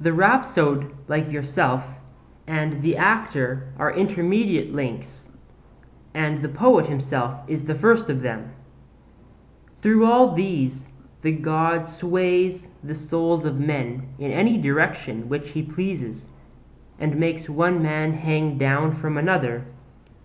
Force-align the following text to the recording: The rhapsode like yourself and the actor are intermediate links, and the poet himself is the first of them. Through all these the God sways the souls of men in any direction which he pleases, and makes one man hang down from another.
The 0.00 0.12
rhapsode 0.12 0.94
like 1.08 1.32
yourself 1.32 1.84
and 2.46 2.80
the 2.80 2.96
actor 2.96 3.72
are 3.76 3.92
intermediate 3.92 4.72
links, 4.72 5.28
and 6.14 6.42
the 6.42 6.48
poet 6.48 6.86
himself 6.86 7.40
is 7.48 7.64
the 7.64 7.74
first 7.74 8.08
of 8.08 8.22
them. 8.22 8.52
Through 9.82 10.06
all 10.06 10.32
these 10.32 10.86
the 11.22 11.32
God 11.32 11.86
sways 11.88 12.68
the 12.84 12.94
souls 12.94 13.44
of 13.44 13.58
men 13.58 14.06
in 14.20 14.30
any 14.30 14.58
direction 14.58 15.28
which 15.28 15.50
he 15.50 15.62
pleases, 15.64 16.28
and 17.00 17.18
makes 17.18 17.50
one 17.50 17.82
man 17.82 18.12
hang 18.12 18.58
down 18.58 18.94
from 18.94 19.18
another. 19.18 19.64